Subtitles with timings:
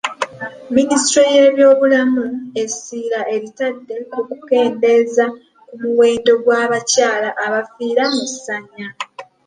[0.75, 2.23] Minisitule y'ebyobulamu
[2.63, 5.25] essira eritadde ku kukendeeza
[5.67, 8.87] ku muwendo gw'abakyala abafiira mu ssanya.